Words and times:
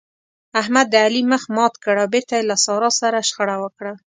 احمد 0.61 0.85
د 0.89 0.95
علي 1.05 1.21
مخ 1.31 1.43
مات 1.55 1.73
کړ 1.83 1.95
او 2.03 2.07
بېرته 2.13 2.33
يې 2.37 2.43
له 2.49 2.55
سارا 2.65 2.89
سره 3.01 3.25
شخړه 3.29 3.55
وکړه. 3.63 3.93